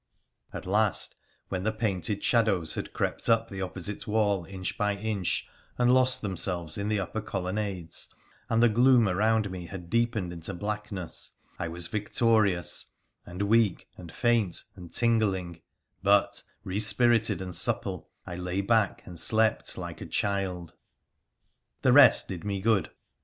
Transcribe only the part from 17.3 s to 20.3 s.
and supple, I lay back and slept like a